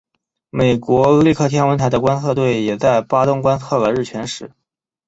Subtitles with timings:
[0.49, 4.49] 美国利克天文台的观测队也在巴东观测了日全食。